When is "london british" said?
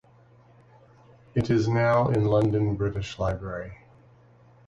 2.25-3.19